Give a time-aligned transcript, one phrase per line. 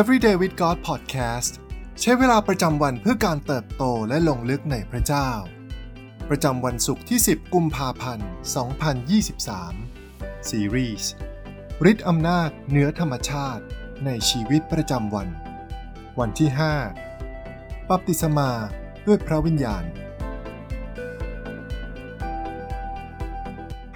[0.00, 1.52] Everyday with God Podcast
[2.00, 5.30] ใช้เวลาประจำวันเพื่อการเติบโตและลงลึกในพระเจ้า
[6.28, 8.28] ประจำวันศุกร์ที่ 10 กุมภาพันธ์
[9.58, 11.10] 2023 ซีรีส์
[11.90, 13.64] ฤทธิ์อำนาจเหนือธรรมชาติ
[14.06, 15.28] ในชีวิตประจำวัน
[16.18, 16.50] วันที่
[17.20, 18.50] 5ปัปติศมา
[19.06, 19.84] ด้วยพระวิญญาณ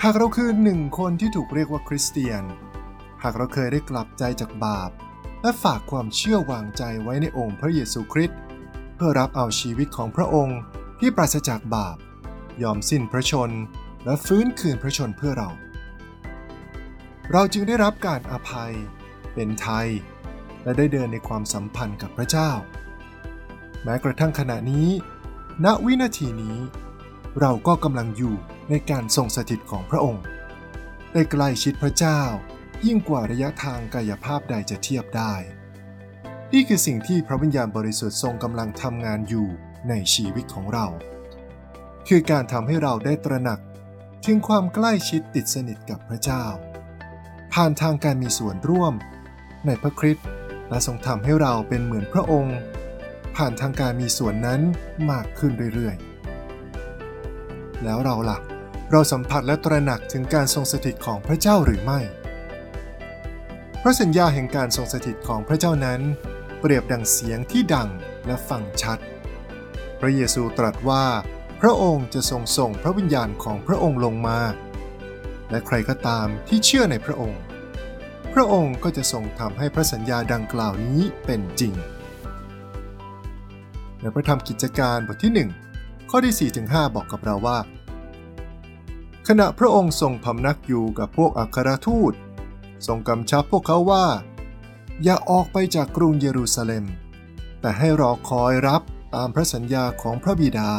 [0.03, 2.42] หากเราคือหนึ่งคนที่ถูกเรียกว่าคริสเตียน
[3.23, 4.92] หากเราเคยได้กลับใจจากบาป
[5.43, 8.39] และฝากความเชื่อวางใจไว้ในองค์พระเยซูคริสต์
[8.97, 10.59] เพื่อรับเอาชีวิตของพระองค์
[11.01, 11.97] ที่ปราศจากบาป
[12.63, 13.51] ยอมสิ้นพระชน
[14.05, 15.51] และฟื้นคืนพระชนเพื่อเรา
[17.33, 18.73] เราจึงได้รับการอภัย
[19.35, 19.89] เป็นไทย
[20.63, 22.51] และได้เดินในความสัมพันธ์กับพระเจ้า
[23.83, 24.88] แม้กระทั่งขณะนี้
[25.65, 26.59] ณวินาทีนี้
[27.41, 28.35] เราก็กำลังอยู่
[28.71, 30.25] ในการทรงสถิตของพระองค์
[31.13, 32.21] ได้ใกล้ชิดพระเจ้า
[32.87, 35.35] ยิ่งกว่าระยะทางกายภาพใดจะเทียบได้
[36.52, 39.49] นี่คือสิ่งที่พระวิญญาณบริสุทธิ์ทรงกำลังทำงานอยู่
[39.88, 40.87] ในชีวิตของเรา
[42.09, 43.60] คือการทำให้เราได้ตระหนัก
[44.24, 46.45] ถึงความใกล้ชิดติดสนิทกับพระเจ้า
[47.52, 48.95] ผ่านทางการมีส่วนร่วม
[49.66, 50.26] ในพระคริสต์
[50.69, 52.59] และทรงทำให้เราเป็นเหมือนพระองค์
[53.37, 54.60] ผ่านทางการมีส่วนนั้น
[55.10, 58.38] มากขึ้นเรื่อยๆ แล้วเราล่ะ
[58.91, 62.01] เราสัมผัสและตระหนักถึงการทรงสถิตของพระเจ้าหรือไม่
[63.84, 66.00] พระสัญญาแห่งการทรงสถิตของพระเจ้านั้น
[66.60, 67.88] เปรียบดังเสียงที่ดัง
[68.26, 68.98] และฟังชัด
[70.00, 71.04] พระเยซูตรัสว่า
[71.60, 74.41] พระองค์จะทรงส่งพระวิญญาณของพระองค์ลงมา
[75.50, 77.41] และใครก็ตามที่เชื่อในพระองค์
[78.32, 81.75] พระองค์ก็จะทรงทำให้พระสัญญาดังกล่าวนี้เป็นจริง
[84.00, 85.32] ในพระธรรมกิจการบทที่
[85.70, 87.58] 1 ข้อที่4-5 บอกกับเราว่า
[89.28, 92.14] ขณะพระองค์ทรงพำนักอยู่กับพวกอัครทูต
[92.86, 94.06] ทรงกำชับพวกเขาว่า
[95.03, 96.84] อย่าออกไปจากกรุงเยรูซาเล็ม
[97.60, 98.82] แต่ให้รอคอยรับ
[99.14, 100.72] ตามพระสัญญาของพระบิดา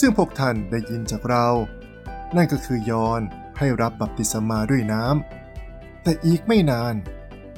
[0.00, 1.46] ซึ่งพวกท่านได้ยินจากเรา
[2.36, 3.20] นั่นก็คือยอน
[3.58, 6.94] ให้รับบัพติศมาด้วยน้ำแต่อีกไม่นาน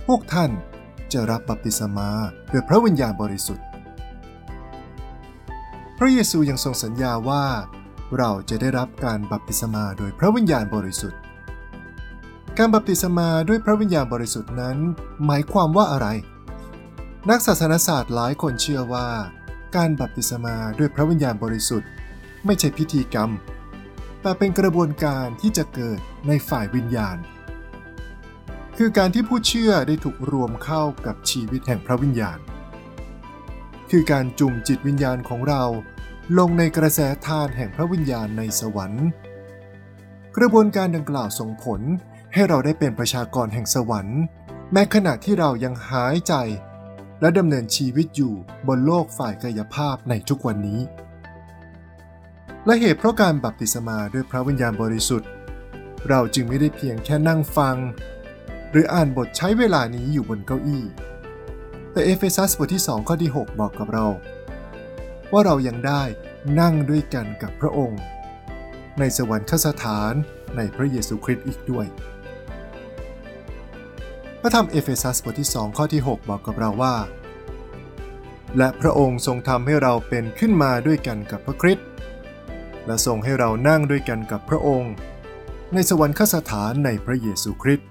[0.06, 0.50] พวกท่าน
[1.12, 2.08] จะรับบัพติศมา
[2.52, 3.66] ด้วยพระวิญญาณบริสุทธิ์
[5.98, 7.44] พระเยซูยังทรงสัญญาว่า
[8.18, 11.20] เราจะได้รับการบัพติศมาโดยพระวิญญาณบริสุทธิ์
[12.58, 14.76] การบัพติศมาด้วยพระวิญญาณบริสุทธิ์นั้น
[15.26, 16.06] หมายความว่าอะไร
[17.30, 19.08] นักศาสนศาสตร์หลายคนเชื่อว่า
[19.76, 21.90] การบัพติศมาด้วยพระวิญญาณบริสุทธิ์
[22.46, 23.30] ไม่ใช่พิธีกรรม
[24.22, 27.16] แต่เป็นกระบวนการที่จะเกิดในฝ่ายวิญญาณ
[28.76, 32.38] คือการที่ผู้เชื่อได้ถูกรวมเข้ากับชีวิตแห่งพระวิญญาณ
[33.90, 35.62] คือการจุ่มจิตวิญญาณของเรา
[36.38, 39.06] ลงในกระแสทานแห่งพระวิญญาณในสวรรค์
[40.36, 41.80] กระบวนการดังกล่าวส่งผล
[42.32, 44.20] ให้เราได้เป็นประชากรแห่งสวรรค์
[44.72, 46.34] แม้ขณะที่เรายังหายใจ
[47.20, 48.34] และดำเนินชีวิตอยู่
[48.68, 50.80] บนโลกฝ่ายกายภาพในทุกวันนี้
[52.66, 55.30] และเหตุเพราะการบัพติศมาด้วยพระวิญญาณบริสุทธิ์
[56.08, 57.76] เราจึงไม่ได้เพียงแค่นั่งฟัง
[58.70, 60.84] หรืออ่านบทใช้เวลานี้อยู่บนเก้าอี้
[61.92, 64.06] แต่เอเฟซัสบทที่2ข้อที่ 6 บอกกับเรา
[65.32, 66.02] ว่าเรายังได้
[66.60, 68.00] นั่งด้วยกันกับพระองค์
[68.98, 70.12] ในสวรรคสถาน
[70.56, 71.86] ในพระเยซูคริสต์อีกด้วย
[74.42, 76.94] พระธรรมเอเฟซัสบทที่ 2 ข้อที่ 6 บอกกับเราว่า
[78.56, 81.86] และพระองค์ทรงทำให้เราเป็นขึ้นมาด้วยกันกับพระคริสต์
[82.86, 84.92] และทรงให้เรานั่งด้วยกันกับพระองค์
[85.74, 87.88] ในสวรรคสถานในพระเยซูคริสต์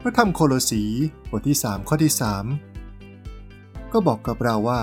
[0.00, 0.84] พระธรรมโคโลสี
[1.30, 2.12] บทที่ 3 ข้อที่
[3.02, 4.82] 3 ก็บอกกับเราว่า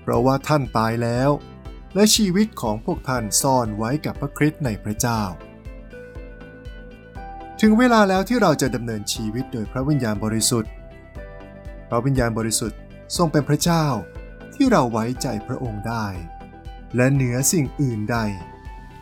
[0.00, 1.30] เพราะว่าท่านตายแล้ว
[1.94, 5.22] และชีวิตของพวกท่านซ่อนไว้กับพระคริสต์ในพระเจ้า
[7.60, 10.70] ถึงเวลาแล้วที่เราจะดำเนินชีวิตโดยพระวิญญาณบริสุทธิ์
[11.88, 12.78] พระวิญญาณบริสุทธิ์
[13.16, 13.86] ทรงเป็นพระเจ้า
[14.54, 16.06] ที่เราไว้ใจพระองค์ได้
[16.96, 18.18] และเหนือสิ่งอื่นใด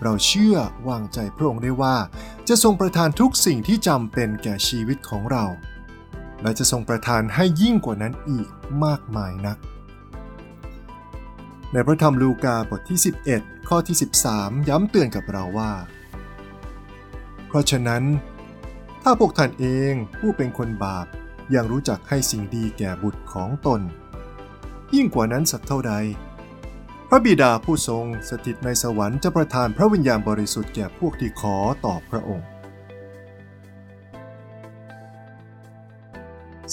[0.03, 0.57] เราเชื่อ
[0.89, 1.97] วางใจพระองค์ได้ว่า
[2.49, 5.45] จะทรงประทานทุกสิ่งที่จำเป็นแก่ชีวิตของเรา
[6.43, 8.49] และจะทรงประทานให้ยิ่งกว่านั้นอีก
[8.85, 9.59] มากมายนัก
[11.73, 12.99] ในพระธรรมลูกาบทที่
[13.33, 13.97] 11 ข้อที่
[14.33, 15.73] 13 ย้ำเตือนกับเราว่า
[17.49, 18.03] เพราะฉะนั้น
[19.05, 21.07] ถ้าพวกท่านเองผู้เป็นคนบาป
[21.55, 23.81] ยังรู้จักให้สิ่งดีแก่บุตรของตน
[24.95, 25.95] ยิ่งกว่านั้นสักเท่าใด
[27.09, 32.47] พระบิดาผู้ทรงสถิตในสวรรค์จะประทานพระวิญญาณบริสุทธิ์แก่พวกที่ขอต่อพระองค์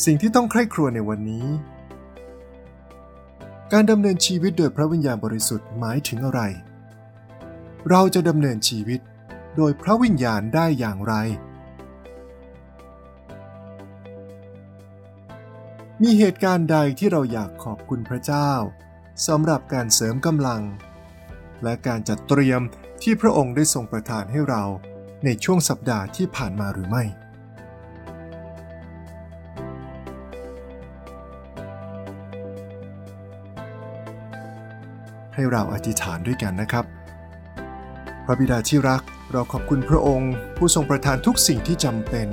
[0.04, 1.48] สิ่งที่ต้องใคร่ครวญในวันนี้
[3.74, 6.42] การดำเนินชีวิตโดยพระวิญญาณบริสุทธิ์หมายถึงอะไร
[7.90, 9.00] เราจะดำเนินชีวิต
[9.58, 11.14] โดยพระวิญญาณได้อย่างไร
[16.04, 18.52] มีเหตุการณ์ใดที่เราอยากขอบคุณพระเจ้า
[19.28, 20.62] สำหรับการเสริมกำลัง
[21.64, 22.62] และการจัดเตรียม
[23.04, 24.64] ที่พระองค์ได้ทรงประทานให้เรา
[25.26, 27.04] ในช่วงสัปดาห์ที่ผ่านมาหรือไม่
[35.34, 36.86] ให้เราอธิษฐานด้วยกันนะครับ
[38.26, 42.28] พระบิดาที่รัก เราขอบคุณพระองค์ ผู้ทรงประทานทุกสิ่งที่จำเป็น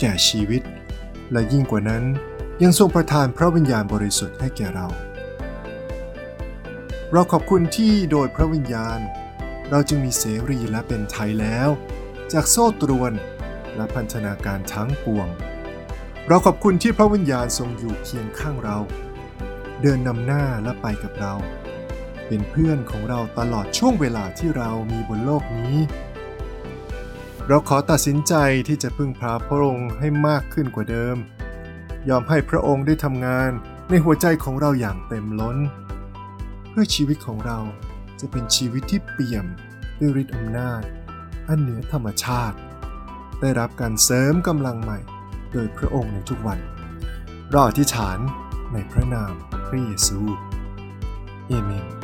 [0.00, 0.62] แก่ชีวิต
[1.32, 2.04] และยิ่งกว่านั้น
[2.62, 4.86] ยังทรงประทานพระวิญญาณบริสุทธิ์ให้แก่เรา
[7.12, 8.98] เราขอบคุณที่โดยพระวิญญาณ
[9.70, 11.68] เราจึงมีเสรีและเป็นไทยแล้ว
[12.32, 13.12] จากโซ่ตรวน
[13.76, 15.28] และพันธนาการทั้งปวง
[16.28, 18.78] เราขอบคุณที่พระวิญญาณทรงอยู่เคียงข้างเรา
[19.82, 21.34] เดินนำหน้าและไปกับเรา
[22.26, 25.76] เป็นเพื่อนของเราตลอดช่วงเวลาที่เรามีบนโลกนี้
[27.48, 28.34] เราขอตัดสินใจ
[28.68, 31.16] ที่จะพึ่งพาพระองค์ให้มากขึ้นกว่าเดิม
[32.08, 33.50] ยอมให้พระองค์ได้ทำงาน
[33.88, 35.56] ในหัวใจของเราอย่างเต็มล้น
[36.68, 37.58] เพื่อชีวิตของเรา
[38.20, 39.46] จะเป็นชีวิตที่เปี่ยม
[39.98, 40.82] ด้วยฤทธิ์อำนาจ
[41.48, 42.56] อันเหนือธรรมชาติ
[43.40, 44.98] ได้รับการเสริมกำลังใหม่
[45.52, 46.58] โดยพระองค์ในทุกวัน
[47.52, 48.18] ราอธิษฐาน
[48.72, 49.32] ในพระนาม
[49.66, 50.18] พระเยซู
[51.48, 52.01] เอเมน